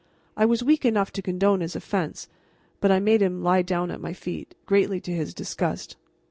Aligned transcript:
I 0.35 0.45
was 0.47 0.63
weak 0.63 0.83
enough 0.83 1.11
to 1.11 1.21
condone 1.21 1.59
his 1.61 1.75
offense, 1.75 2.27
but 2.79 2.89
I 2.91 2.99
made 2.99 3.21
him 3.21 3.43
lie 3.43 3.61
down 3.61 3.91
at 3.91 4.01
my 4.01 4.13
feet, 4.13 4.55
greatly 4.65 4.99
to 4.99 5.11
his 5.13 5.31
disgust. 5.31 5.95